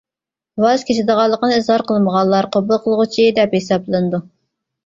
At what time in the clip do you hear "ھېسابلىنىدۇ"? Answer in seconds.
3.59-4.23